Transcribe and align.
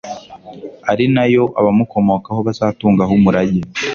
ari 0.91 1.05
na 1.15 1.23
yo 1.33 1.43
abamukomokaho 1.59 2.39
bazatungaho 2.47 3.11
umurage 3.19 3.61